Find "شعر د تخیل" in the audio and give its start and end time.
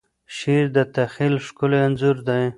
0.35-1.35